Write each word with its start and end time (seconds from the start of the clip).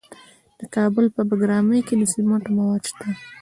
د 0.59 0.61
کابل 0.75 1.05
په 1.15 1.21
بګرامي 1.29 1.79
کې 1.87 1.95
د 1.97 2.01
سمنټو 2.13 2.49
مواد 2.57 2.81
شته. 2.89 3.07